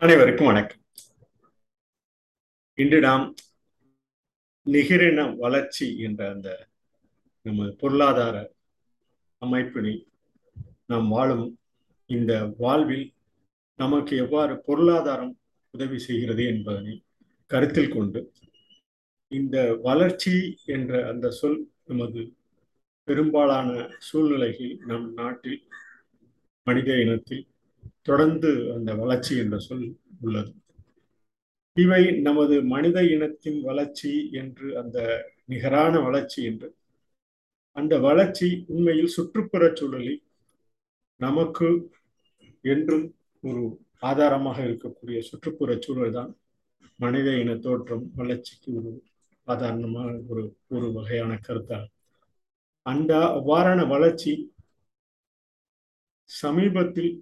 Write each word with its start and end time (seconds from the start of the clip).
அனைவருக்கும் 0.00 0.46
வணக்கம். 0.46 0.80
இன்று 2.78 3.00
நாம் 3.00 3.24
நிகரின 4.66 5.36
வளர்ச்சி 5.36 5.86
என்ற 5.98 6.20
அந்த 6.30 6.48
நம்ம 7.46 7.66
பொருளாதார 7.72 8.36
அமைப்பினை 9.42 9.94
நாம் 10.86 11.08
வாழும் 11.08 11.44
இந்த 12.10 12.32
வாழ்வில் 12.58 13.06
நமக்கு 13.78 14.16
எவ்வாறு 14.16 14.56
பொருளாதாரம் 14.58 15.34
உதவி 15.74 15.98
செய்கிறது 15.98 16.46
என்பதனை 16.46 16.94
கருத்தில் 17.50 17.92
கொண்டு 17.92 18.22
இந்த 19.32 19.56
வளர்ச்சி 19.82 20.34
என்ற 20.66 21.08
அந்த 21.08 21.30
சொல் 21.30 21.60
நமது 21.84 22.22
பெரும்பாலான 23.08 23.68
சூழ்நிலைகளில் 23.98 24.78
நம் 24.86 25.08
நாட்டில் 25.12 25.60
மனித 26.66 26.96
இனத்தில் 26.96 27.44
தொடர்ந்து 28.02 28.50
அந்த 28.74 28.90
வளர்ச்சி 28.94 29.32
என்ற 29.38 29.56
சொல் 29.58 29.86
உள்ளது. 30.20 30.52
இவை 31.76 32.02
நமது 32.20 32.54
மனித 32.64 32.98
இனத்தின் 33.06 33.60
வளர்ச்சி 33.60 34.12
என்று 34.32 34.68
அந்த 34.76 34.98
நிகரான 35.44 35.94
வளர்ச்சி 36.00 36.40
என்று. 36.44 36.68
அந்த 37.76 37.94
வளர்ச்சி 37.98 38.48
உண்மையில் 38.66 39.14
சுற்றுப்புற 39.16 39.64
சூழலில் 39.72 40.20
நமக்கு 41.20 41.68
என்றும் 42.64 43.06
ஒரு 43.44 43.62
ஆதாரமாக 44.02 44.58
இருக்கக்கூடிய 44.68 45.18
சுற்றுப்புற 45.20 45.70
சூழல் 45.78 46.16
தான் 46.18 46.30
மனித 47.00 47.28
இன 47.38 47.50
தோற்றம் 47.56 48.04
வளர்ச்சிக்கு 48.16 48.70
ஒரு 48.78 48.92
ஆதாரணமாக 49.48 50.10
ஒரு 50.28 50.42
ஒரு 50.68 50.86
வகையான 50.92 51.32
கருத்தாகும் 51.46 51.96
அந்த 52.86 53.12
அவ்வாறான 53.38 53.80
வளர்ச்சி 53.86 54.32
சமீபத்தில் 56.30 57.12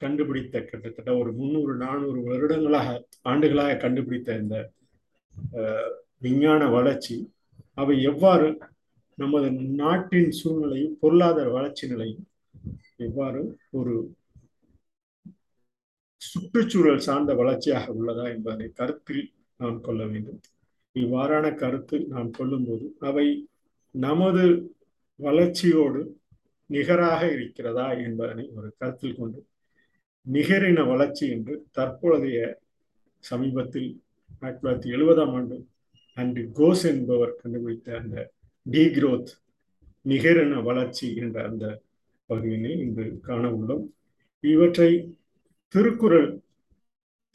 கண்டுபிடித்த 0.00 0.60
கிட்டத்தட்ட 0.60 1.10
ஒரு 1.16 1.30
முந்நூறு 1.32 1.72
நானூறு 1.76 2.20
வருடங்களாக 2.22 2.88
ஆண்டுகளாக 3.22 3.76
கண்டுபிடித்த 3.76 4.38
இந்த 4.38 4.56
விஞ்ஞான 6.18 6.62
வளர்ச்சி 6.68 7.16
அவை 7.74 7.94
எவ்வாறு 8.02 8.48
நமது 9.18 9.48
நாட்டின் 9.74 10.30
சூழ்நிலையும் 10.30 10.96
பொருளாதார 11.00 11.48
வளர்ச்சி 11.50 11.84
நிலையும் 11.88 12.24
எவ்வாறு 12.98 13.40
ஒரு 13.70 13.94
சுற்றுச்சூழல் 16.22 16.98
சார்ந்த 16.98 17.34
வளர்ச்சியாக 17.34 17.92
உள்ளதா 17.92 18.24
என்பதை 18.34 18.66
கருத்தில் 18.72 19.22
நாம் 19.60 19.80
கொள்ள 19.80 20.02
வேண்டும். 20.06 20.40
இவ்வாறான 20.96 21.46
கருத்து 21.54 21.96
நாம் 22.06 22.30
கொள்ளும்போது 22.30 22.86
அவை 23.00 23.26
நமது 23.94 24.44
வளர்ச்சியோடு 25.20 26.00
நிகராக 26.70 27.22
இருக்கிறதா 27.32 27.86
என்பதனை 28.00 28.44
ஒரு 28.56 28.68
கருத்தில் 28.78 29.18
கொண்டு 29.18 29.40
நிகரின 30.26 30.80
வளர்ச்சி 30.86 31.24
என்று 31.30 31.54
தற்போதைய 31.70 32.38
சமீபத்தில் 33.24 33.90
ஆயிரத்தி 34.42 34.60
தொள்ளாயிரத்தி 34.60 34.90
எழுபதாம் 34.96 35.32
ஆண்டு 35.34 35.56
அன்று 36.16 36.42
கோஸ் 36.58 36.84
என்பவர் 36.92 37.38
கண்டுபிடித்த 37.40 37.96
அந்த 37.98 38.16
டீக்ரோத் 38.66 39.30
நிகரின 40.06 40.62
வளர்ச்சி 40.62 41.08
என்ற 41.16 41.36
அந்த 41.48 41.64
பகுதியினை 42.30 42.72
இன்று 42.80 43.06
காண 43.20 43.44
உள்ளோம். 43.50 43.84
இவற்றை 44.44 44.90
திருக்குறள் 45.74 46.30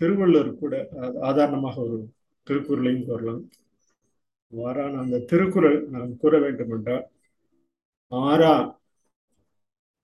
திருவள்ளுவர் 0.02 0.54
கூட 0.56 0.74
ஆதாரணமாக 1.22 1.76
ஒரு 1.82 1.98
திருக்குறளையும் 2.48 3.06
கூறலாம். 3.06 3.44
வாரான 4.54 5.00
அந்த 5.00 5.24
திருக்குறள் 5.32 5.78
நாம் 5.90 6.18
கூற 6.18 6.34
வேண்டும் 6.40 6.74
என்றால் 6.76 7.06
ஆரா 8.12 8.56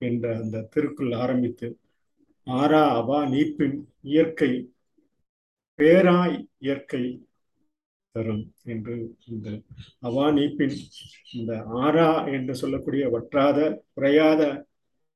என்ற 0.02 0.26
அந்த 0.42 0.68
திருக்குள் 0.76 1.12
ஆரம்பித்து 1.16 1.68
ஆரா 2.48 2.84
அவா 2.94 3.20
நீப்பின் 3.26 3.78
இயற்கை 4.04 4.52
பேராய் 5.80 6.38
இயற்கை 6.58 7.04
தரும் 8.16 8.44
என்று 8.64 8.96
இந்த 9.26 9.48
அவா 10.00 10.26
நீப்பின் 10.32 10.76
இந்த 11.32 11.52
ஆரா 11.82 12.10
என்று 12.28 12.56
சொல்லக்கூடிய 12.56 13.10
வற்றாத 13.10 13.60
குறையாத 13.94 14.42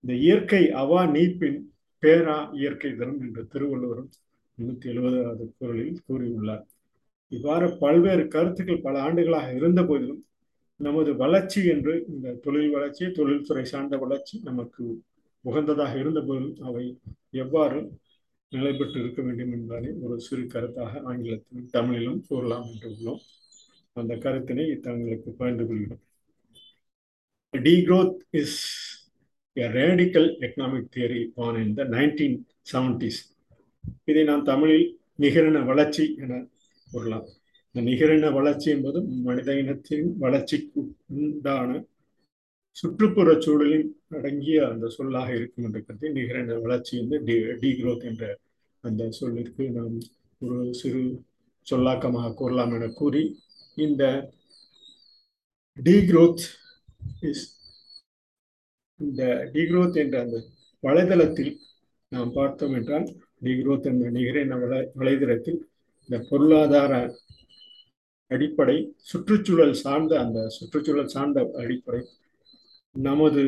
இந்த 0.03 0.13
இயற்கை 0.19 0.63
அவா 0.73 1.01
நீப்பின் 1.07 1.59
பேரா 2.03 2.37
இயற்கை 2.53 2.95
தரும் 2.95 3.21
என்று 3.21 3.47
திருவள்ளுவரும் 3.47 4.09
முன்னூத்தி 4.57 4.85
எழுபதாவது 4.85 5.45
குரலில் 5.57 6.03
கூறியுள்ளார். 6.07 6.63
இவ்வாறு 7.31 7.67
பல்வேறு 7.77 8.27
கருத்துக்கள் 8.27 8.81
பல 8.81 9.01
ஆண்டுகளாக 9.01 9.53
இருந்த 9.53 9.83
போதிலும் 9.83 10.21
நமது 10.79 11.15
வளர்ச்சி 11.15 11.61
என்று 11.65 11.93
இந்த 12.07 12.33
தொழில் 12.35 12.71
வளர்ச்சி 12.71 13.11
தொழில்துறை 13.11 13.63
சார்ந்த 13.63 13.97
வளர்ச்சி 13.97 14.39
நமக்கு 14.39 14.83
உகந்ததாக 15.45 15.99
இருந்த 15.99 16.21
போதும் 16.21 16.55
அவை 16.61 16.99
எவ்வாறு 17.29 17.91
நிலை 18.49 18.73
பெற்று 18.73 18.99
இருக்க 18.99 19.21
வேண்டும் 19.21 19.51
என்பதை 19.51 19.91
ஒரு 20.01 20.19
சிறு 20.19 20.41
கருத்தாக 20.41 21.01
ஆங்கிலத்திலும் 21.05 21.69
தமிழிலும் 21.71 22.23
கூறலாம் 22.27 22.63
என்று 22.63 22.89
உள்ளோம். 22.89 23.19
அந்த 23.93 24.15
கருத்தினை 24.15 24.79
தங்களுக்கு 24.79 25.31
பகிர்ந்து 25.31 25.67
கொள்கிறோம். 25.67 26.03
Degrowth 27.51 28.17
is 28.31 28.53
a 29.59 29.67
radical 29.71 30.25
economic 30.39 30.85
theory 30.95 31.31
born 31.35 31.55
in 31.55 31.77
the 31.77 31.83
1970s. 31.83 33.17
இதை 34.05 34.23
நாம் 34.23 34.43
தமிழில் 34.43 34.99
நிகரின 35.19 35.65
வளர்ச்சி 35.65 36.15
என 36.17 36.47
கூறலாம். 36.91 37.27
இந்த 37.71 37.91
நிகரின 37.91 38.33
வளர்ச்சி 38.33 38.71
என்பது 38.71 39.01
மனித 39.03 39.57
இனத்தின் 39.57 40.17
வளர்ச்சிக்கு 40.17 40.95
உண்டான 41.07 41.85
சுற்றுப்புற 42.75 43.29
சூழலில் 43.39 43.87
அடங்கிய 44.09 44.57
அந்த 44.67 44.85
சொல்லாக 44.95 45.29
இருக்கும் 45.35 45.65
என்ற 45.65 45.79
கருத்தை 45.79 46.09
நிகரின 46.11 46.57
வளர்ச்சி 46.59 46.93
வந்து 47.01 47.17
டி 47.23 47.35
டிக்ரோத் 47.61 48.05
என்ற 48.05 48.25
அந்த 48.83 49.03
சொல்லிற்கு 49.11 49.65
நாம் 49.69 49.95
ஒரு 50.41 50.57
சிறு 50.73 51.03
சொல்லாக்கமாக 51.67 52.33
கூறலாம் 52.33 52.73
என 52.73 52.89
கூறி 52.93 53.23
இந்த 53.77 54.03
டிக்ரோத் 55.77 56.43
இஸ் 57.21 57.45
இந்த 58.99 59.21
டிக்ரோத் 59.53 59.97
என்ற 59.97 60.17
அந்த 60.21 60.37
வலைதளத்தில் 60.83 61.53
நாம் 62.11 62.31
பார்த்தோம் 62.31 62.75
என்றால் 62.75 63.07
டிக்ரோத் 63.41 63.87
என்ற 63.87 64.09
நிகரின 64.09 64.57
வலை 64.61 64.81
வலைதளத்தில் 64.95 65.59
இந்த 66.09 66.17
பொருளாதார 66.29 66.93
அடிப்படை 68.31 68.77
சுற்றுச்சூழல் 69.01 69.75
சார்ந்த 69.81 70.13
அந்த 70.19 70.39
சுற்றுச்சூழல் 70.49 71.11
சார்ந்த 71.11 71.39
அடிப்படை 71.57 72.01
நமது 72.95 73.43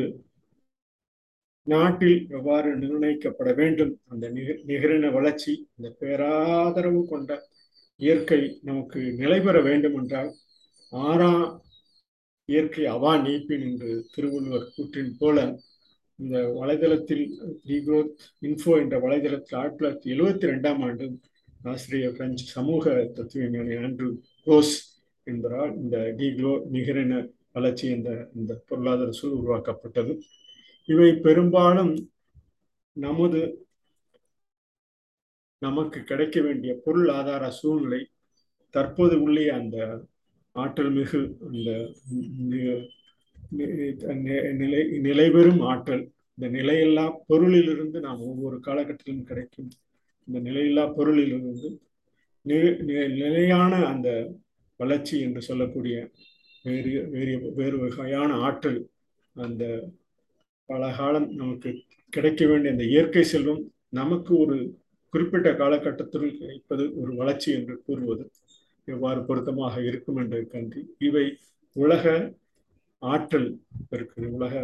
நாட்டில் 1.66 2.18
எவ்வாறு 2.30 2.68
நிர்ணயிக்கப்பட 2.76 3.50
வேண்டும்? 3.54 3.92
அந்த 4.06 4.26
நிகரின 4.66 5.10
வளர்ச்சி 5.12 5.52
இந்த 5.76 5.88
பேராதரவு 6.00 7.00
கொண்ட 7.06 7.32
இயற்கை 8.00 8.40
நமக்கு 8.62 9.00
நிலை 9.16 9.40
பெற 9.40 9.60
வேண்டும் 9.60 9.96
என்றால் 10.00 10.30
ஆறா 10.92 11.32
இயற்கை 12.48 12.84
அவா 12.86 13.12
நீப்பின் 13.18 13.62
என்று 13.62 13.90
திருவள்ளுவர் 14.14 14.72
கூற்றின் 14.74 15.16
போல 15.18 15.38
இந்த 16.18 16.38
வலைதளத்தில் 16.54 17.24
ரீக்ரோத் 17.68 18.14
இன்ஃபோ 18.42 18.72
என்ற 18.80 18.96
வலைதளத்தில் 18.98 19.58
ஆயிரத்தி 19.58 19.78
தொள்ளாயிரத்தி 19.78 20.12
எழுவத்தி 20.14 20.46
ரெண்டாம் 20.46 20.80
ஆண்டு 20.82 21.06
ஆசிரியர் 21.64 22.16
பிரெஞ்சு 22.16 22.44
சமூக 22.54 22.84
தத்துவஞானி 23.16 23.76
ஆண்ட்ரூ 23.82 24.08
கோஸ் 24.46 24.74
என்பதால் 25.26 25.74
இந்த 25.76 25.98
டிக்ளோ 26.18 26.52
நிகரின 26.70 27.20
வளர்ச்சி 27.58 27.86
என்ற 27.96 28.10
இந்த 28.34 28.52
பொருளாதார 28.68 29.10
சூழ் 29.20 29.38
உருவாக்கப்பட்டது. 29.40 30.12
இவை 30.88 31.10
பெரும்பாலும் 31.24 31.94
நமது 32.96 33.40
நமக்கு 35.62 35.98
கிடைக்க 36.02 36.38
வேண்டிய 36.40 36.72
பொருள் 36.84 37.08
ஆதார 37.16 37.44
சூழ்நிலை 37.56 38.00
தற்போது 38.74 39.14
உள்ளே 39.24 39.44
அந்த 39.56 39.76
ஆற்றல் 40.56 40.92
மிகு 40.96 41.20
அந்த 44.12 44.28
நிலை 44.60 44.80
நிலைபெறும் 45.06 45.62
ஆற்றல் 45.70 46.04
இந்த 46.38 46.48
நிலையில்லா 46.56 47.04
பொருளிலிருந்து 47.28 47.98
நாம் 48.00 48.20
ஒவ்வொரு 48.30 48.56
காலகட்டத்திலும் 48.66 49.28
கிடைக்கும் 49.30 49.70
இந்த 50.28 50.38
நிலையில்லா 50.48 50.84
பொருளிலிருந்து 50.98 51.70
நிலையான 53.20 53.72
அந்த 53.92 54.08
வளர்ச்சி 54.80 55.16
என்று 55.20 55.40
சொல்லக்கூடிய 55.42 55.96
வேறு 56.68 56.92
வேறு 57.10 57.34
வேறு 57.54 57.76
வகையான 57.78 58.30
ஆற்றல் 58.40 58.80
அந்த 59.36 59.64
பல 60.68 60.90
காலம் 60.96 61.28
நமக்கு 61.34 61.70
கிடைக்க 62.12 62.42
வேண்டிய 62.46 62.72
அந்த 62.72 62.84
இயற்கை 62.84 63.24
செல்வம் 63.24 63.62
நமக்கு 63.90 64.32
ஒரு 64.36 64.56
குறிப்பிட்ட 65.12 65.48
காலகட்டத்தில் 65.54 66.36
கிடைப்பது 66.38 66.84
ஒரு 67.00 67.12
வளர்ச்சி 67.14 67.52
என்று 67.52 67.74
கூறுவது 67.86 68.24
எவ்வாறு 68.88 69.20
பொருத்தமாக 69.24 69.74
இருக்கும் 69.82 70.16
என்று 70.16 70.40
கன்றி 70.46 70.80
இவை 70.98 71.24
உலக 71.76 72.04
ஆற்றல் 73.02 73.48
இருக்குது. 73.90 74.28
உலக 74.28 74.54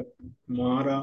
மாறா 0.60 0.96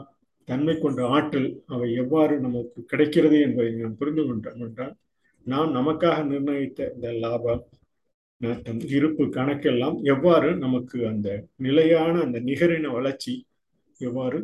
தன்மை 0.48 0.76
கொண்ட 0.78 1.02
ஆற்றல் 1.08 1.50
அவை 1.68 1.90
எவ்வாறு 1.94 2.40
நமக்கு 2.40 2.80
கிடைக்கிறது 2.86 3.38
என்பதை 3.42 3.72
நாம் 3.74 3.98
புரிந்து 3.98 4.24
கொண்டோம் 4.26 4.60
என்றால் 4.60 4.96
நாம் 5.46 5.76
நமக்காக 5.76 6.18
நிர்ணயித்த 6.26 6.90
இந்த 6.96 7.12
லாபம் 7.24 7.64
இருப்பு 8.86 9.24
கணக்கெல்லாம் 9.30 9.98
எவ்வாறு 10.04 10.56
நமக்கு 10.56 11.08
அந்த 11.08 11.30
நிலையான 11.56 12.22
அந்த 12.22 12.40
நிகரின 12.40 12.92
வளர்ச்சி 12.92 13.34
எவ்வாறு 14.00 14.40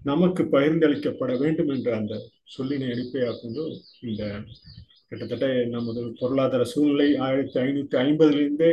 நமக்கு 0.00 0.42
பகிர்ந்தளிக்கப்பட 0.44 1.38
வேண்டும் 1.38 1.68
என்ற 1.68 1.96
அந்த 1.96 2.14
சொல்லினை 2.56 2.90
அடிப்படையாக 2.90 3.38
கொண்டு 3.40 3.62
இந்த 4.00 4.22
கிட்டத்தட்ட 5.08 5.64
நமது 5.64 6.14
பொருளாதார 6.18 6.64
சூழ்நிலை 6.64 7.16
ஆயிரத்தி 7.16 7.60
ஐநூற்றி 7.60 7.96
ஐம்பதுலேருந்தே 7.96 8.70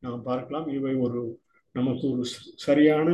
நாம் 0.00 0.22
பார்க்கலாம். 0.22 0.68
இவை 0.68 0.94
ஒரு 0.94 1.40
நமக்கு 1.74 2.10
ஒரு 2.10 2.24
சரியான 2.54 3.08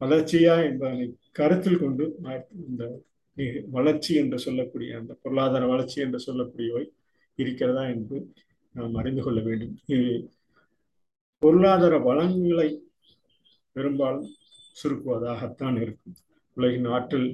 வளர்ச்சியா 0.00 0.64
என்பதனை 0.64 1.06
கருத்தில் 1.32 1.78
கொண்டு 1.78 2.04
இந்த 2.68 2.84
வளர்ச்சி 3.70 4.14
என்று 4.14 4.38
சொல்லக்கூடிய 4.38 4.98
அந்த 4.98 5.16
பொருளாதார 5.22 5.66
வளர்ச்சி 5.66 6.00
என்று 6.00 6.20
சொல்லக்கூடியவை 6.26 6.84
இருக்கிறதா 7.36 7.82
என்று 7.88 8.18
நாம் 8.78 8.98
அறிந்து 9.00 9.22
கொள்ள 9.22 9.40
வேண்டும். 9.48 9.74
இது 9.94 10.08
பொருளாதார 11.42 11.94
வளங்களை 12.08 12.68
பெரும்பாலும் 13.76 14.30
சுருக்குவதாகத்தான் 14.80 15.76
இருக்கும். 15.84 16.16
உலகின் 16.56 16.88
ஆற்றல் 16.96 17.28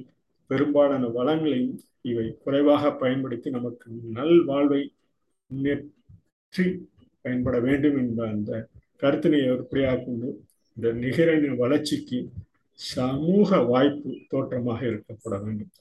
பெரும்பாலான 0.49 1.07
வளங்களையும் 1.17 1.75
இவை 2.11 2.25
குறைவாக 2.43 2.91
பயன்படுத்தி 3.03 3.49
நமக்கு 3.57 3.85
நல் 4.17 4.39
வாழ்வை 4.49 4.81
முன்னேற்றி 5.49 6.65
பயன்பட 7.25 7.57
வேண்டும் 7.67 7.97
என்ற 8.01 8.27
அந்த 8.33 8.51
கருத்தினை 9.01 9.39
அடிப்படையாக 9.53 9.97
கொண்டு 10.01 10.29
இந்த 10.77 10.87
நிகரின் 11.03 11.55
வளர்ச்சிக்கு 11.63 12.19
சமூக 12.79 13.59
வாய்ப்பு 13.71 14.11
தோற்றமாக 14.31 14.79
இருக்கப்பட 14.89 15.35
வேண்டும். 15.43 15.71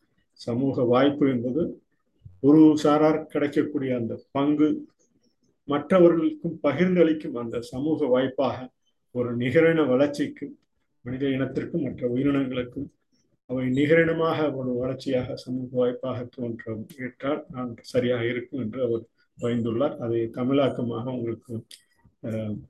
சமூக 0.41 0.85
வாய்ப்பு 0.93 1.25
என்பது 1.35 1.63
ஒரு 2.49 2.63
சாரார் 2.83 3.21
கிடைக்கக்கூடிய 3.33 3.91
அந்த 4.01 4.15
பங்கு 4.37 4.69
மற்றவர்களுக்கும் 5.69 6.57
பகிர்ந்தளிக்கும் 6.63 7.39
அந்த 7.43 7.57
சமூக 7.73 8.07
வாய்ப்பாக 8.07 8.59
ஒரு 9.15 9.31
நிகரின 9.37 9.87
வளர்ச்சிக்கும் 9.93 10.55
மனித 11.05 11.25
இனத்திற்கும் 11.37 11.85
மற்ற 11.87 12.09
உயிரினங்களுக்கும் 12.09 12.89
அவை 13.51 13.65
நிகரினமாக 13.79 14.39
ஒரு 14.59 14.71
வளர்ச்சியாக 14.81 15.35
சமூக 15.45 15.69
வாய்ப்பாக 15.81 16.19
தோன்ற 16.35 16.77
ஏற்றால் 17.07 17.41
நான் 17.55 17.73
சரியாக 17.93 18.23
இருக்கும் 18.33 18.63
என்று 18.65 18.81
அவர் 18.87 19.03
பயந்துள்ளார் 19.39 19.97
அதை 20.05 20.21
தமிழாக்கமாக 20.39 21.05
உங்களுக்கு 21.17 21.53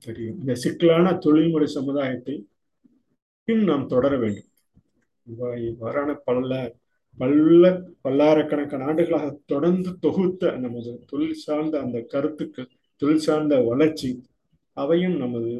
தெரியும். 0.05 0.39
இந்த 0.41 0.53
சிக்கலான 0.63 1.13
தொழில்முறை 1.25 1.67
சமுதாயத்தை 1.77 2.35
நாம் 3.69 3.91
தொடர 3.93 4.13
வேண்டும். 4.23 4.49
இவ்வாறான 5.69 6.09
பல 6.27 6.39
பல்ல 7.17 7.65
பல்லாயிரக்கணக்கான 8.05 8.85
ஆண்டுகளாக 8.89 9.27
தொடர்ந்து 9.45 9.91
தொகுத்த 9.99 10.51
நமது 10.63 10.91
தொழில் 11.11 11.43
சார்ந்த 11.43 11.75
அந்த 11.79 11.97
கருத்துக்கள் 12.13 12.69
தொழில் 13.01 13.25
சார்ந்த 13.27 13.55
வளர்ச்சி 13.69 14.09
அவையும் 14.77 15.17
நமது 15.23 15.51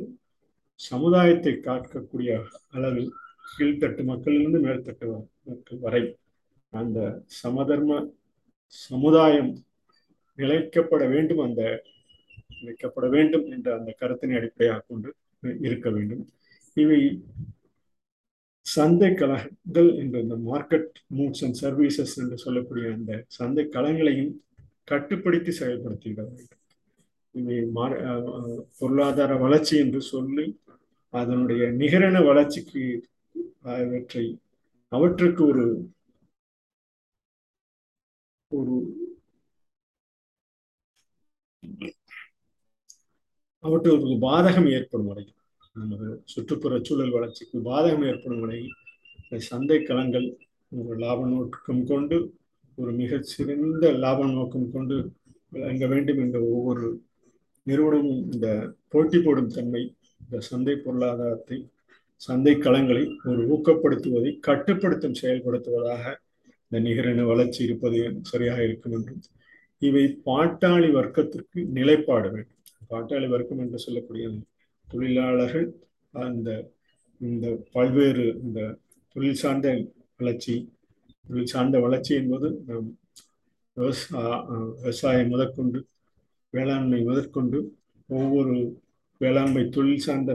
சமுதாயத்தை 0.80 1.54
காக்கக்கூடிய 1.68 2.32
அளவில் 2.76 3.12
கீழ்த்தட்டு 3.54 4.04
மக்களிலிருந்து 4.12 4.60
மேல்தட்டு 4.66 5.08
மக்கள் 5.50 5.84
வரை 5.86 6.04
அந்த 6.74 7.00
சமதர்ம 7.42 8.00
சமுதாயம் 8.88 9.52
நிலைக்கப்பட 10.40 11.04
வேண்டும் 11.14 11.44
அந்த 11.48 11.62
நிலைக்கப்பட 12.60 13.08
வேண்டும் 13.16 13.46
என்ற 13.56 13.68
அந்த 13.78 13.92
கருத்தினை 14.00 14.36
அடிப்படையாக 14.40 14.84
கொண்டு 14.88 15.10
இருக்க 15.68 15.88
வேண்டும். 15.90 16.24
இவை 16.78 17.00
சந்தை 18.66 19.10
கலங்கள் 19.14 19.90
என்ற 20.02 20.16
இந்த 20.26 20.36
மார்க்கெட் 20.50 20.94
மூட்ஸ் 21.18 21.44
அண்ட் 21.46 21.60
சர்வீசஸ் 21.64 22.16
என்று 22.22 22.38
சொல்லக்கூடிய 22.46 22.86
அந்த 22.98 23.12
சந்தை 23.38 23.66
களங்களையும் 23.76 24.34
கட்டுப்படுத்தி 24.92 25.52
செயல்படுத்திவிட 25.60 26.22
வேண்டும். 26.30 26.62
பொருளாதார 28.80 29.32
வளர்ச்சி 29.36 29.76
என்று 29.78 30.02
சொல்லி 30.02 30.46
அதனுடைய 31.14 31.64
நிகரண 31.72 32.18
வளர்ச்சிக்கு 32.24 32.84
அவற்றை 33.66 34.26
அவற்றுக்கு 34.92 35.44
ஒரு 35.46 35.66
ஒரு 38.52 38.76
அவற்றுக்கு 43.64 44.16
பாதகம் 44.22 44.70
ஏற்படும் 44.70 45.08
வரை 45.08 45.26
நமது 45.76 46.08
சுற்றுப்புற 46.24 46.74
சூழல் 46.80 47.12
வளர்ச்சிக்கு 47.12 47.58
பாதகம் 47.60 48.06
ஏற்படும் 48.06 48.42
வரை 48.42 48.60
சந்தை 49.42 49.80
களங்கள் 49.84 50.28
ஒரு 50.72 50.94
லாப 51.00 51.26
நோக்கம் 51.26 51.84
கொண்டு 51.86 52.18
ஒரு 52.78 52.92
மிகச்சிறந்த 52.92 53.92
லாப 53.98 54.28
நோக்கம் 54.32 54.72
கொண்டு 54.72 54.96
விளங்க 55.50 55.86
வேண்டும் 55.88 56.22
என்ற 56.22 56.38
ஒவ்வொரு 56.42 56.88
நிறுவனமும் 57.68 58.24
இந்த 58.32 58.48
போட்டி 58.90 59.20
போடும் 59.20 59.48
தன்மை 59.48 59.82
இந்த 60.22 60.40
சந்தை 60.42 60.76
பொருளாதாரத்தை 60.76 61.58
சந்தை 62.22 62.54
களங்களை 62.56 63.04
ஒரு 63.24 63.42
ஊக்கப்படுத்துவதை 63.54 64.32
கட்டுப்படுத்தும் 64.40 65.20
செயல்படுத்துவதாக 65.22 66.04
இந்த 66.62 66.80
நிகரின 66.80 67.26
வளர்ச்சி 67.26 67.64
இருப்பது 67.64 67.98
சரியாக 68.24 68.64
இருக்கும் 68.64 68.92
என்றும் 68.92 69.24
இவை 69.82 70.04
பாட்டாளி 70.26 70.90
வர்க்கத்திற்கு 70.92 71.60
நிலைப்பாடு 71.70 72.28
வேண்டும். 72.30 72.52
பாட்டாளி 72.90 73.28
வர்க்கம் 73.28 73.60
என்று 73.60 73.80
சொல்லக்கூடிய 73.80 74.26
தொழிலாளர்கள் 74.88 75.68
அந்த 76.14 76.50
இந்த 77.22 77.46
பல்வேறு 77.72 78.26
இந்த 78.42 78.60
தொழில் 79.16 79.34
சார்ந்த 79.34 79.68
வளர்ச்சி 80.18 80.56
தொழில் 81.26 81.46
சார்ந்த 81.46 81.80
வளர்ச்சி 81.80 82.14
என்பது 82.16 82.48
நாம் 82.68 82.88
விவசாயம் 84.78 85.28
முதற்கொண்டு 85.28 85.80
வேளாண்மை 86.56 87.00
முதற்கொண்டு 87.02 87.60
ஒவ்வொரு 88.10 88.56
வேளாண்மை 89.22 89.64
தொழில் 89.70 90.06
சார்ந்த 90.06 90.32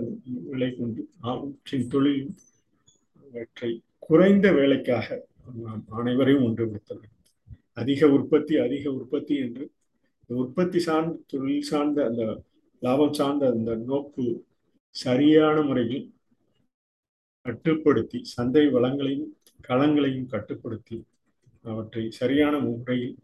விலை 0.49 0.71
கொண்டு 0.75 1.03
அவற்றின் 1.23 1.89
தொழில் 1.89 2.23
அவற்றை 3.25 3.71
குறைந்த 4.03 4.47
வேலைக்காக 4.53 5.07
நாம் 5.63 5.85
அனைவரையும் 5.91 6.45
ஒன்றுபடுத்த 6.45 6.91
வேண்டும். 6.95 7.17
அதிக 7.73 8.09
உற்பத்தி 8.09 8.55
அதிக 8.57 8.85
உற்பத்தி 8.93 9.35
என்று 9.37 9.65
உற்பத்தி 10.31 10.79
சார்ந்த 10.79 11.15
தொழில் 11.27 11.69
சார்ந்த 11.71 11.99
அந்த 12.07 12.23
லாபம் 12.83 13.13
சார்ந்த 13.13 13.45
அந்த 13.51 13.71
நோக்கு 13.89 14.25
சரியான 14.95 15.57
முறையில் 15.63 16.07
கட்டுப்படுத்தி 17.47 18.19
சந்தை 18.35 18.65
வளங்களையும் 18.69 19.33
களங்களையும் 19.69 20.27
கட்டுப்படுத்தி 20.27 20.99
அவற்றை 21.65 22.05
சரியான 22.11 22.55
முறையில் 22.59 23.17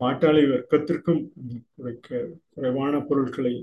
பாட்டாளி 0.00 0.42
வர்க்கத்திற்கும் 0.50 1.22
குறைக்க 1.76 2.28
குறைவான 2.54 2.94
பொருட்களை 3.00 3.54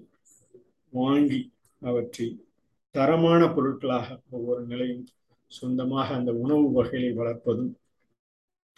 வாங்கி 0.93 1.41
அவற்றை 1.81 2.27
தரமான 2.91 3.41
பொருட்களாக 3.53 4.07
ஒவ்வொரு 4.29 4.65
நிலையும் 4.65 5.05
சொந்தமாக 5.51 6.07
அந்த 6.15 6.31
உணவு 6.33 6.71
வகையை 6.71 7.11
வளர்ப்பதும் 7.13 7.71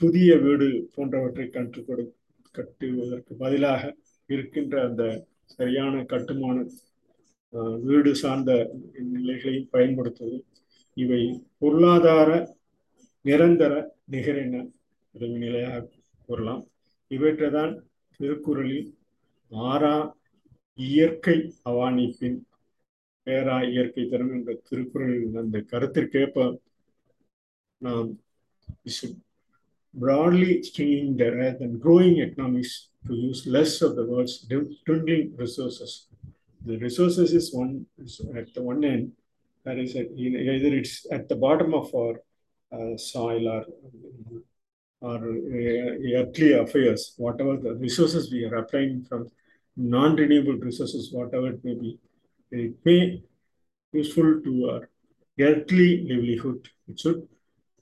புதிய 0.02 0.38
வீடு 0.38 0.68
போன்றவற்றை 0.96 1.46
கற்று 1.50 1.82
கொடு 1.84 2.06
கட்டுவதற்கு 2.52 3.34
பதிலாக 3.36 3.82
இருக்கின்ற 4.30 4.76
அந்த 4.88 5.04
சரியான 5.46 6.04
கட்டுமான 6.04 6.66
வீடு 7.82 8.16
சார்ந்த 8.16 8.52
நிலைகளையும் 9.14 9.72
பயன்படுத்துவது 9.72 10.40
இவை 10.98 11.22
பொருளாதார 11.58 12.30
நிரந்தர 13.26 13.74
நிகரின 14.12 14.56
உதவி 15.16 15.38
நிலையாக 15.38 15.90
கூறலாம். 16.28 16.64
இவற்றை 17.17 17.49
தான் 17.51 17.75
திருக்குறளில் 18.21 18.89
ஆறா 19.53 19.97
இயற்கை 20.79 21.39
அவானிப்பின் 21.71 22.39
பேரா 23.27 23.57
இயற்கை 23.71 24.05
தரும் 24.13 24.35
என்ற 24.37 24.53
திருக்குறளில் 24.69 25.39
அந்த 25.45 25.59
கருத்திற்கேற்ப 25.73 26.47
நாம் 27.81 28.11
broadly 29.95 30.63
seeing 30.63 31.17
that 31.17 31.35
rather 31.35 31.59
than 31.59 31.79
growing 31.79 32.19
economies 32.19 32.73
to 33.07 33.15
use 33.15 33.47
less 33.47 33.83
of 33.83 33.97
the 33.97 34.05
world's 34.05 34.35
dwindling 34.41 35.35
resources. 35.37 36.07
The 36.61 36.77
resources 36.79 37.33
is 37.33 37.47
one 37.55 37.87
is 37.99 38.21
at 38.37 38.53
the 38.55 38.63
one 38.63 38.85
end, 38.85 39.13
that 39.67 39.79
is 39.79 39.97
at, 39.97 40.07
either 40.17 40.75
it's 40.75 41.07
at 41.11 41.29
the 41.29 41.37
bottom 41.37 41.75
of 41.75 41.95
our 41.95 42.15
uh, 42.73 42.97
soil 42.97 43.49
or 43.49 43.65
or 45.04 45.18
uh, 45.18 46.20
earthly 46.20 46.54
affairs, 46.54 47.14
whatever 47.18 47.58
the 47.58 47.76
resources 47.76 48.32
we 48.32 48.46
are 48.46 48.56
applying 48.56 49.04
from 49.04 49.30
non-renewable 49.76 50.60
resources, 50.70 51.12
whatever 51.12 51.50
it 51.50 51.64
may 51.66 51.76
be, 51.76 52.00
it 52.52 52.76
may 52.86 53.22
useful 53.92 54.42
to 54.46 54.70
our 54.70 54.90
earthly 55.40 56.08
livelihood. 56.10 56.70
It 56.88 57.00
should 57.00 57.28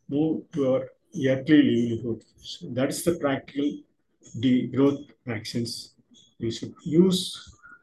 move 0.10 0.50
to 0.54 0.74
our 0.74 0.84
earthly 1.28 1.62
livelihood. 1.62 2.24
So 2.38 2.68
that's 2.72 3.04
the 3.04 3.16
practical 3.20 3.70
degrowth 4.40 5.06
actions. 5.28 5.94
We 6.40 6.50
should 6.50 6.74
use 6.84 7.22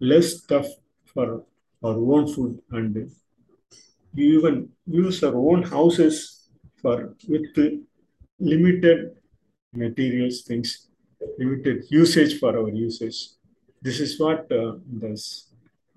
less 0.00 0.42
stuff 0.42 0.66
for 1.14 1.44
our 1.84 1.96
own 2.14 2.26
food 2.34 2.60
and 2.72 3.10
even 4.16 4.68
use 4.86 5.22
our 5.22 5.36
own 5.36 5.62
houses 5.62 6.48
for 6.82 7.14
with 7.28 7.54
limited 8.40 9.17
materials, 9.72 10.42
things, 10.42 10.88
limited 11.38 11.84
usage 11.90 12.38
for 12.38 12.56
our 12.56 12.70
usage. 12.70 13.28
This 13.80 14.00
is 14.00 14.18
what 14.18 14.50
uh, 14.50 14.74
this 14.86 15.50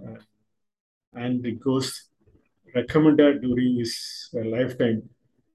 uh, 0.04 0.20
and 1.14 1.44
the 1.44 1.54
ghost 1.54 2.10
recommended 2.76 3.42
during 3.42 3.80
his 3.80 4.30
uh, 4.36 4.46
lifetime 4.46 5.10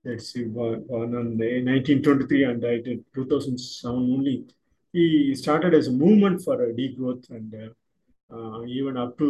let's 0.06 0.32
see, 0.32 0.44
born 0.44 0.84
on 0.90 1.36
1923 1.38 2.44
and 2.44 2.62
died 2.62 2.86
in 2.86 3.04
2007 3.14 3.96
only. 4.14 4.44
he 4.92 5.34
started 5.34 5.74
as 5.78 5.88
a 5.88 5.96
movement 6.04 6.42
for 6.44 6.56
a 6.64 6.72
degrowth 6.80 7.24
and 7.36 7.48
uh, 7.62 8.36
uh, 8.36 8.64
even 8.64 8.96
up 8.96 9.18
to 9.18 9.28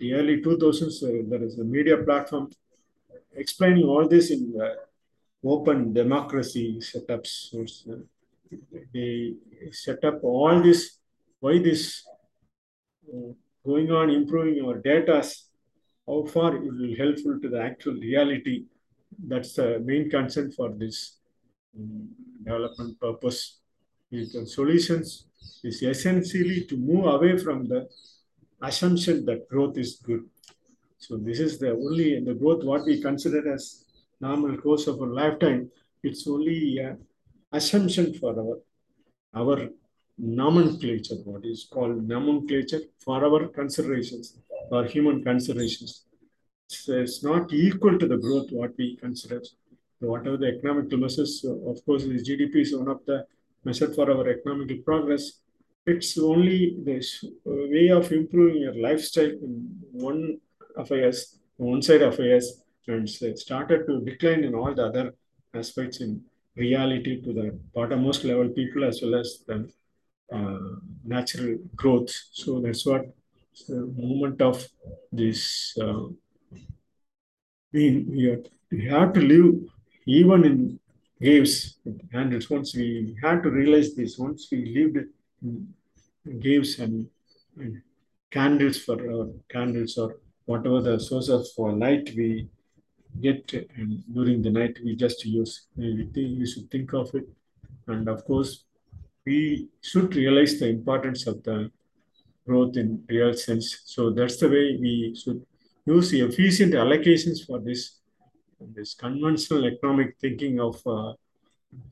the 0.00 0.12
early 0.18 0.36
2000s, 0.42 0.96
uh, 1.02 1.22
there 1.30 1.44
is 1.48 1.58
a 1.58 1.64
media 1.64 1.96
platform 1.98 2.50
explaining 3.42 3.84
all 3.84 4.06
this 4.08 4.30
in 4.30 4.42
open 5.48 5.92
democracy 5.92 6.78
setups. 6.80 7.54
They 8.92 9.34
set 9.72 10.04
up 10.04 10.22
all 10.22 10.62
this, 10.62 10.98
why 11.40 11.58
this 11.58 12.04
going 13.64 13.90
on 13.90 14.10
improving 14.10 14.64
our 14.64 14.78
data, 14.78 15.24
how 16.06 16.24
far 16.26 16.54
it 16.56 16.62
will 16.62 16.96
helpful 16.96 17.38
to 17.40 17.48
the 17.48 17.60
actual 17.60 17.94
reality. 17.94 18.64
That's 19.18 19.54
the 19.54 19.80
main 19.84 20.10
concern 20.10 20.52
for 20.52 20.72
this 20.72 21.18
um, 21.76 22.08
development 22.44 23.00
purpose. 23.00 23.58
The 24.10 24.46
solutions 24.46 25.26
is 25.64 25.82
essentially 25.82 26.64
to 26.66 26.76
move 26.76 27.06
away 27.06 27.38
from 27.38 27.66
the 27.66 27.88
assumption 28.62 29.24
that 29.26 29.48
growth 29.48 29.76
is 29.76 29.96
good. 29.96 30.24
So 30.98 31.16
this 31.16 31.40
is 31.40 31.58
the 31.58 31.72
only 31.72 32.20
the 32.20 32.34
growth 32.34 32.64
what 32.64 32.84
we 32.84 33.00
consider 33.02 33.52
as 33.52 33.85
normal 34.20 34.56
course 34.58 34.86
of 34.86 35.00
our 35.00 35.08
lifetime. 35.08 35.70
It's 36.02 36.26
only 36.26 36.78
an 36.78 36.98
assumption 37.52 38.14
for 38.14 38.38
our 38.38 38.58
our 39.34 39.68
nomenclature, 40.18 41.16
what 41.24 41.44
is 41.44 41.68
called 41.70 42.08
nomenclature 42.08 42.80
for 43.04 43.22
our 43.24 43.48
considerations, 43.48 44.38
for 44.70 44.84
human 44.84 45.22
considerations. 45.22 46.04
It's, 46.68 46.88
it's 46.88 47.22
not 47.22 47.52
equal 47.52 47.98
to 47.98 48.08
the 48.08 48.16
growth 48.16 48.48
what 48.50 48.72
we 48.78 48.96
consider. 48.96 49.42
So 50.00 50.08
whatever 50.08 50.36
the 50.36 50.56
economic 50.56 50.90
measures, 50.98 51.44
of 51.44 51.84
course, 51.84 52.04
the 52.04 52.22
GDP 52.28 52.56
is 52.62 52.76
one 52.76 52.88
of 52.88 53.00
the 53.06 53.26
measure 53.64 53.92
for 53.92 54.10
our 54.10 54.28
economic 54.28 54.84
progress. 54.84 55.40
It's 55.86 56.18
only 56.18 56.76
this 56.84 57.24
way 57.44 57.88
of 57.88 58.10
improving 58.10 58.62
your 58.62 58.74
lifestyle 58.74 59.30
in 59.46 59.78
one 59.92 60.38
affairs, 60.76 61.38
one 61.56 61.82
side 61.82 62.02
affairs, 62.02 62.62
and 62.86 63.08
started 63.08 63.86
to 63.86 64.00
decline 64.00 64.44
in 64.44 64.54
all 64.54 64.74
the 64.74 64.86
other 64.86 65.14
aspects 65.54 66.00
in 66.00 66.22
reality 66.54 67.20
to 67.22 67.32
the 67.32 67.58
bottommost 67.74 68.24
level 68.24 68.48
people 68.48 68.84
as 68.84 69.00
well 69.02 69.16
as 69.16 69.42
the 69.46 69.68
uh, 70.32 70.58
natural 71.04 71.58
growth. 71.74 72.12
So 72.32 72.60
that's 72.60 72.86
what 72.86 73.06
the 73.68 73.86
movement 73.96 74.40
of 74.42 74.66
this. 75.12 75.76
Uh, 75.80 76.08
we, 77.72 78.04
we, 78.70 78.86
have 78.88 79.12
to 79.12 79.20
live 79.20 79.54
even 80.06 80.44
in 80.44 80.80
caves 81.22 81.78
and 82.12 82.32
it's 82.34 82.50
once 82.50 82.74
we 82.74 83.16
had 83.22 83.42
to 83.42 83.50
realize 83.50 83.94
this 83.94 84.18
once 84.18 84.48
we 84.50 84.58
lived 84.76 85.06
in 85.42 86.40
caves 86.42 86.78
and, 86.78 87.06
and 87.58 87.80
candles 88.30 88.78
for 88.78 88.98
our 89.10 89.28
candles 89.48 89.96
or 89.98 90.16
whatever 90.44 90.80
the 90.80 90.98
source 90.98 91.28
of 91.28 91.46
light 91.58 92.10
we 92.16 92.48
get 93.20 93.52
and 93.52 94.02
during 94.14 94.42
the 94.42 94.50
night 94.50 94.78
we 94.84 94.94
just 94.96 95.24
use 95.24 95.66
uh, 95.78 95.82
we, 95.82 96.04
think, 96.14 96.38
we 96.38 96.46
should 96.46 96.70
think 96.70 96.92
of 96.92 97.14
it. 97.14 97.26
And 97.86 98.08
of 98.08 98.24
course 98.24 98.64
we 99.24 99.68
should 99.80 100.14
realize 100.14 100.58
the 100.58 100.68
importance 100.68 101.26
of 101.26 101.42
the 101.42 101.70
growth 102.46 102.76
in 102.76 103.02
real 103.08 103.34
sense. 103.34 103.82
So 103.84 104.10
that's 104.10 104.38
the 104.38 104.48
way 104.48 104.76
we 104.80 105.14
should 105.20 105.44
use 105.84 106.12
efficient 106.12 106.74
allocations 106.74 107.46
for 107.46 107.58
this 107.58 108.00
this 108.74 108.94
conventional 108.94 109.66
economic 109.66 110.16
thinking 110.18 110.60
of 110.60 110.76
uh, 110.86 111.12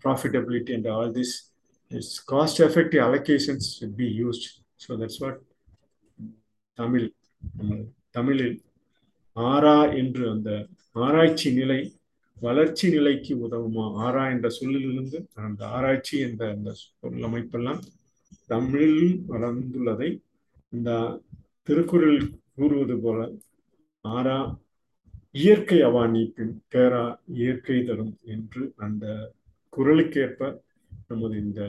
profitability 0.03 0.75
and 0.75 0.87
all 0.87 1.13
this. 1.13 1.51
Is 1.91 2.19
cost 2.19 2.59
effective 2.61 3.03
allocations 3.03 3.79
should 3.79 3.95
be 3.97 4.07
used. 4.07 4.61
So 4.79 4.97
that's 4.97 5.21
what 5.21 5.37
tamil 6.79 7.05
tamil 8.15 8.39
ஆரா 9.37 9.77
என்று 9.95 10.25
அந்த 10.31 10.51
ஆராய்ச்சி 10.97 11.49
நிலை 11.53 11.81
வளர்ச்சி 12.37 12.87
நிலைக்கு 12.91 13.33
உதவுமா? 13.45 13.85
ஆரா 14.05 14.23
என்ற 14.31 14.49
சொல்லிலிருந்து 14.51 15.19
அந்த 15.43 15.61
ஆராய்ச்சி 15.69 16.17
என்ற 16.19 16.43
அந்த 16.51 16.71
சொல் 16.81 17.25
அமைப்பெல்லாம் 17.25 17.81
தமிழில் 18.51 19.03
வளர்ந்துள்ளதை 19.29 20.11
இந்த 20.73 20.91
திருக்குறள் 21.69 22.19
கூறுவது 22.55 22.97
போல 22.99 23.21
ஆரா 24.05 24.39
இயற்கை 25.35 25.79
அவானிப்பின் 25.83 26.55
பேரா 26.73 27.05
இயற்கை 27.37 27.79
தரும் 27.85 28.15
என்று 28.27 28.63
அந்த 28.79 29.05
குரலுக்கேற்ப 29.73 30.51
நமது 31.09 31.37
இந்த 31.39 31.63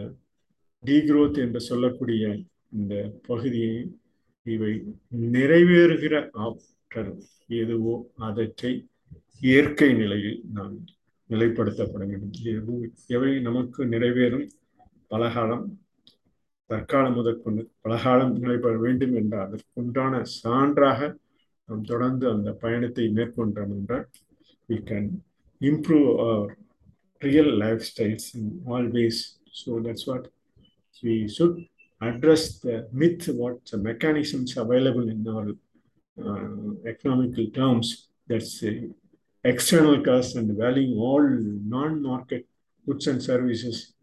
டீக்ரோத் 0.83 1.39
என்று 1.39 1.61
சொல்லக்கூடிய 1.61 2.23
இந்த 2.71 2.93
பகுதியை 3.27 3.75
இவை 4.45 4.73
நிறைவேறுகிற 5.27 6.15
ஆற்றல் 6.95 7.15
எதுவோ 7.61 7.93
அதற்றை 8.27 8.71
இயற்கை 9.47 9.87
நிலையில் 9.93 10.37
நாம் 10.57 10.75
நிலைப்படுத்தப்பட 11.29 12.03
வேண்டும் 12.11 12.77
எவை 13.15 13.31
நமக்கு 13.47 13.81
நிறைவேறும் 13.93 14.45
பலகாலம் 15.11 15.65
தற்காலம் 16.69 17.17
முதற்கொண்டு 17.17 17.63
பலகாலம் 17.85 18.31
நிலைப்பட 18.43 18.75
வேண்டும் 18.85 19.15
என்றால் 19.21 19.47
அதற்குண்டான 19.47 20.21
சான்றாக 20.37 21.09
நாம் 21.69 21.83
தொடர்ந்து 21.91 22.25
அந்த 22.29 22.49
பயணத்தை 22.63 23.07
மேற்கொண்டோம் 23.17 23.73
என்றால் 23.79 24.07
we 24.69 24.77
can 24.91 25.09
improve 25.61 26.07
our 26.25 26.53
real 27.21 27.49
lifestyles 27.63 28.25
in 28.37 28.45
all 28.69 28.87
ways. 28.95 29.17
So 29.59 29.69
that's 29.85 30.05
what 30.09 30.23
we 31.03 31.13
should 31.35 31.55
address 32.01 32.43
the 32.59 32.75
myth, 32.93 33.23
what 33.41 33.57
the 33.71 33.77
mechanisms 33.89 34.51
available 34.57 35.07
in 35.13 35.21
our 35.33 35.47
economical 36.85 37.47
terms. 37.47 38.07
That's 38.27 38.63
uh, 38.63 38.71
external 39.43 40.03
costs 40.03 40.35
and 40.35 40.57
valuing 40.57 40.97
all 40.97 41.21
non-market 41.21 42.47
goods 42.87 43.07
and 43.07 43.21
services. 43.21 43.93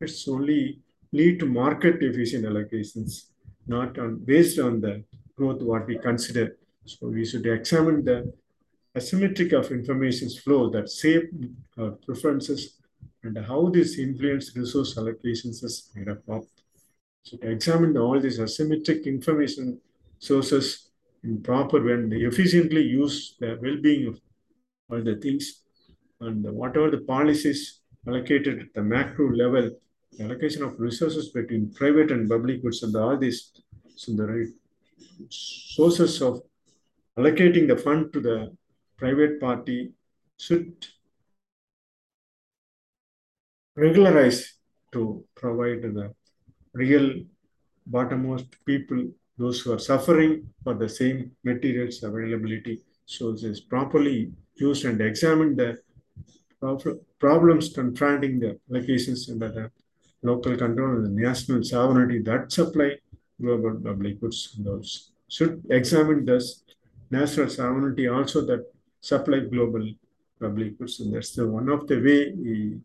It's 0.00 0.28
only 0.28 0.80
lead 1.12 1.40
to 1.40 1.46
market 1.46 2.02
efficient 2.02 2.44
allocations, 2.44 3.30
not 3.66 3.98
on 3.98 4.16
based 4.24 4.58
on 4.58 4.80
the 4.80 5.04
growth 5.36 5.62
what 5.62 5.86
we 5.86 5.98
consider. 5.98 6.56
So 6.84 7.08
we 7.08 7.24
should 7.24 7.46
examine 7.46 8.04
the 8.04 8.32
asymmetric 8.96 9.52
of 9.52 9.70
information 9.70 10.28
flow 10.28 10.68
that 10.70 10.90
shape 10.90 11.30
our 11.78 11.92
preferences 12.06 12.78
and 13.22 13.38
how 13.38 13.68
this 13.68 13.98
influence 13.98 14.54
resource 14.56 14.96
allocations 14.96 15.62
is 15.64 15.90
made 15.94 16.08
up 16.08 16.28
of. 16.28 16.44
So 17.22 17.36
to 17.38 17.50
examine 17.50 17.96
all 17.96 18.20
these 18.20 18.40
asymmetric 18.40 19.06
information 19.06 19.80
sources 20.18 20.91
in 21.24 21.42
proper 21.42 21.82
when 21.82 22.08
they 22.08 22.18
efficiently 22.18 22.82
use 22.82 23.36
the 23.40 23.58
well-being 23.62 24.08
of 24.08 24.20
all 24.90 25.02
the 25.02 25.16
things 25.16 25.62
and 26.20 26.44
whatever 26.52 26.90
the 26.90 27.00
policies 27.00 27.80
allocated 28.06 28.60
at 28.60 28.74
the 28.74 28.82
macro 28.82 29.30
level, 29.30 29.70
the 30.12 30.24
allocation 30.24 30.62
of 30.62 30.78
resources 30.78 31.30
between 31.30 31.72
private 31.72 32.10
and 32.10 32.28
public 32.28 32.62
goods 32.62 32.82
and 32.82 32.94
all 32.96 33.16
these 33.16 33.52
so 33.96 34.12
the 34.12 34.26
right 34.26 34.48
sources 35.28 36.20
of 36.22 36.40
allocating 37.18 37.68
the 37.68 37.76
fund 37.76 38.12
to 38.12 38.20
the 38.20 38.56
private 38.96 39.40
party 39.40 39.92
should 40.38 40.86
regularize 43.76 44.54
to 44.92 45.24
provide 45.34 45.82
the 45.82 46.12
real 46.74 47.22
bottommost 47.90 48.48
people, 48.64 49.08
those 49.38 49.60
who 49.60 49.72
are 49.72 49.78
suffering 49.78 50.48
for 50.62 50.74
the 50.74 50.88
same 50.88 51.32
materials 51.44 52.02
availability. 52.02 52.80
So 53.06 53.32
this 53.32 53.60
properly 53.60 54.32
used 54.56 54.84
and 54.84 55.00
examined 55.00 55.58
the 55.58 55.78
problems 57.18 57.72
confronting 57.74 58.38
the 58.38 58.58
allocations 58.70 59.30
under 59.30 59.50
the 59.50 59.70
local 60.22 60.56
control 60.56 60.96
and 60.96 61.06
the 61.06 61.22
national 61.28 61.64
sovereignty 61.64 62.20
that 62.22 62.52
supply 62.52 62.90
global 63.40 63.74
public 63.88 64.20
goods 64.20 64.54
and 64.56 64.66
those 64.66 65.10
should 65.28 65.60
examine 65.70 66.24
this 66.24 66.62
national 67.10 67.48
sovereignty 67.48 68.06
also 68.06 68.42
that 68.50 68.64
supply 69.00 69.40
global 69.40 69.84
public 70.40 70.78
goods 70.78 71.00
and 71.00 71.14
that's 71.14 71.32
the 71.32 71.46
one 71.46 71.68
of 71.68 71.86
the 71.88 71.98
way 72.06 72.20
he, 72.44 72.78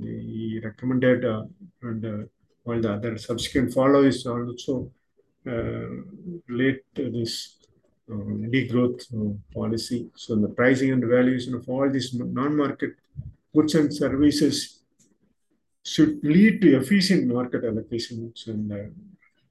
he 0.00 0.60
recommended 0.62 1.24
uh, 1.24 1.42
and 1.82 2.04
uh, 2.04 2.70
all 2.70 2.80
the 2.80 2.92
other 2.92 3.18
subsequent 3.18 3.72
follow 3.72 4.02
is 4.04 4.24
also 4.26 4.88
relate 5.46 6.82
to 6.94 7.10
this 7.10 7.56
uh, 8.10 8.14
degrowth 8.14 9.00
uh, 9.14 9.34
policy. 9.52 10.08
So 10.16 10.36
the 10.36 10.48
pricing 10.48 10.92
and 10.92 11.04
valuation 11.04 11.54
of 11.54 11.68
all 11.68 11.90
these 11.90 12.14
non-market 12.14 12.92
goods 13.54 13.74
and 13.74 13.92
services 13.92 14.82
should 15.82 16.22
lead 16.22 16.60
to 16.60 16.76
efficient 16.76 17.26
market 17.26 17.62
allocations 17.62 18.46
and, 18.48 18.72
uh, 18.72 18.90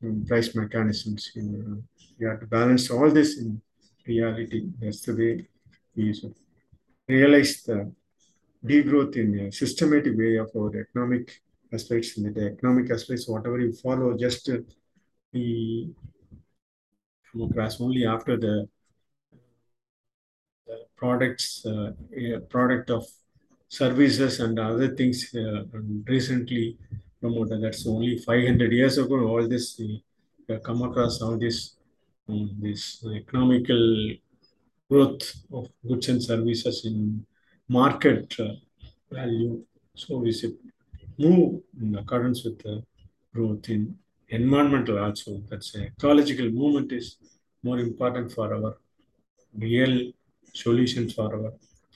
and 0.02 0.28
price 0.28 0.54
mechanisms. 0.56 1.32
You, 1.36 1.44
know, 1.44 1.84
you 2.18 2.28
have 2.28 2.40
to 2.42 2.48
balance 2.48 2.90
all 2.92 3.10
this 3.10 3.40
in 3.40 3.62
reality. 4.06 4.68
That's 4.80 5.02
the 5.02 5.16
way 5.16 5.48
we 5.96 6.14
should 6.14 6.36
realize 7.08 7.64
the 7.64 7.92
degrowth 8.66 9.16
in 9.16 9.40
a 9.40 9.52
systematic 9.52 10.18
way 10.18 10.38
of 10.38 10.50
our 10.56 10.76
economic 10.78 11.42
aspects, 11.74 12.18
in 12.18 12.34
the 12.34 12.48
economic 12.54 12.92
aspects, 12.92 13.28
whatever 13.28 13.60
you 13.60 13.74
follow, 13.74 14.18
just 14.18 14.50
uh, 14.50 14.58
we 15.36 15.94
come 17.34 17.82
only 17.82 18.06
after 18.06 18.38
the, 18.38 18.68
the 20.68 20.78
products, 20.96 21.66
uh, 21.66 21.92
product 22.50 22.90
of 22.90 23.06
services 23.68 24.40
and 24.40 24.58
other 24.58 24.96
things 24.96 25.36
uh, 25.36 25.64
recently 26.08 26.78
promoted. 27.20 27.62
That's 27.62 27.86
only 27.86 28.18
500 28.18 28.72
years 28.72 28.98
ago. 28.98 29.28
All 29.28 29.48
this 29.48 29.80
have 30.50 30.64
come 30.64 30.82
across 30.84 31.22
all 31.22 31.38
this 31.38 31.76
um, 32.28 32.56
this 32.60 33.06
economical 33.06 34.14
growth 34.90 35.34
of 35.54 35.68
goods 35.88 36.10
and 36.10 36.24
services 36.24 36.86
in 36.86 37.26
market 37.68 38.34
uh, 38.40 38.54
value. 39.12 39.64
So 39.96 40.18
we 40.18 40.32
should 40.32 40.58
move 41.20 41.62
in 41.80 41.96
accordance 41.96 42.44
with 42.44 42.58
the 42.64 42.84
growth 43.34 43.70
in 43.70 43.96
environmental 44.36 44.98
also. 45.00 45.32
That's 45.50 45.70
a 45.76 45.86
ecological 45.88 46.50
movement 46.52 46.92
is 46.92 47.08
more 47.64 47.80
important 47.80 48.28
for 48.32 48.48
our 48.56 48.74
real 49.54 49.96
solutions 50.56 51.14
for 51.14 51.30
our 51.38 51.52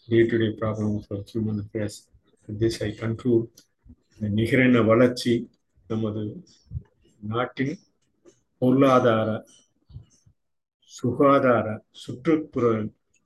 day-to-day 0.08 0.52
problem 0.62 0.90
of 0.98 1.06
our 1.12 1.24
human 1.34 1.60
affairs. 1.60 1.96
With 2.48 2.60
this, 2.60 2.78
I 2.82 2.92
conclude 3.06 3.50
இந்த 4.16 4.30
நிகரென 4.38 4.80
வளர்ச்சி 4.86 5.34
நமது 5.90 6.22
நாட்டின் 7.22 7.76
பொருளாதார 8.62 9.30
சுகாதார 10.92 11.68
சுற்றுப்புற 12.02 12.66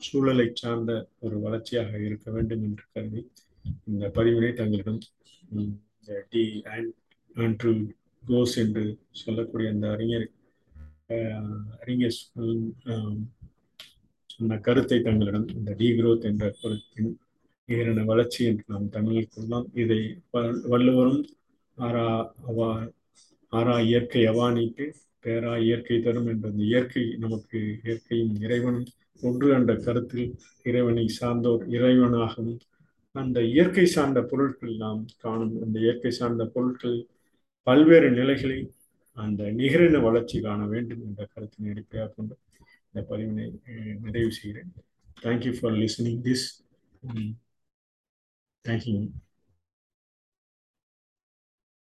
சூழலை 0.02 0.48
சார்ந்த 0.62 0.92
ஒரு 1.26 1.38
வளர்ச்சியாக 1.46 1.92
இருக்க 2.08 2.28
வேண்டும் 2.32 2.64
என்று 2.68 2.86
கருதி 2.94 3.22
இந்த 3.92 4.06
பதிவினை 4.18 4.52
தங்களிடம் 4.60 5.02
டி 6.34 6.44
ஆண்ட்ரூ 7.36 7.74
கோஸ் 8.24 8.56
என்று 8.58 8.84
சொல்லக்கூடிய 9.14 9.70
அந்த 9.70 9.88
அறிஞர் 9.90 10.28
அறிஞர் 11.82 12.18
சொன்ன 14.30 14.58
கருத்தை 14.60 14.98
தங்களிடம் 15.02 15.48
இந்த 15.50 15.72
டீக்ரோத் 15.80 16.26
என்ற 16.26 16.46
கருத்தின் 16.62 17.12
நிகரான 17.70 18.04
வளர்ச்சி 18.04 18.42
என்று 18.46 18.66
நாம் 18.68 18.88
தமிழில் 18.90 19.32
கொள்ளலாம் 19.34 19.68
இதை 19.74 20.00
வள்ளுவரும் 20.68 21.22
ஆரா 21.78 22.08
அவா 22.48 22.70
ஆரா 23.54 23.76
இயற்கை 23.84 24.24
அவானிக்கு 24.28 24.86
பேரா 25.26 25.54
இயற்கை 25.60 25.98
தரும் 26.00 26.28
என்ற 26.28 26.46
அந்த 26.50 26.64
இயற்கை 26.64 27.04
நமக்கு 27.18 27.60
இயற்கையும் 27.84 28.34
இறைவனும் 28.40 28.90
ஒன்று 29.22 29.50
என்ற 29.50 29.74
கருத்தில் 29.78 30.28
இறைவனை 30.64 31.06
சார்ந்தோர் 31.12 31.64
இறைவனாகவும் 31.70 32.60
அந்த 33.16 33.40
இயற்கை 33.46 33.86
சார்ந்த 33.86 34.20
பொருட்கள் 34.22 34.76
நாம் 34.76 35.02
காணும் 35.18 35.56
அந்த 35.62 35.76
இயற்கை 35.80 36.12
சார்ந்த 36.12 36.46
பொருட்கள் 36.46 36.98
பல்வேறு 37.68 38.08
நிலைகளை 38.12 38.58
அந்த 39.18 39.44
நிகரின 39.60 40.02
வளர்ச்சி 40.02 40.38
காண 40.42 40.62
வேண்டும் 40.74 41.04
என்ற 41.08 41.22
கருத்தினை 41.34 41.70
அடிப்படையாக 41.74 42.14
கொண்டு 42.16 42.36
இந்த 42.88 43.02
பதிவினை 43.10 43.46
நிறைவு 44.06 44.32
செய்கிறேன். 44.32 44.72
Thank you 45.24 45.54
for 45.60 45.76
listening 45.84 46.22
this 46.28 46.46
thank you 48.66 48.96